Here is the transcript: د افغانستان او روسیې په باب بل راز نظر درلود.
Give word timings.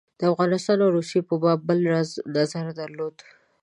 د 0.19 0.21
افغانستان 0.33 0.77
او 0.83 0.89
روسیې 0.97 1.21
په 1.29 1.35
باب 1.43 1.59
بل 1.67 1.79
راز 1.93 2.09
نظر 2.35 2.65
درلود. 2.79 3.15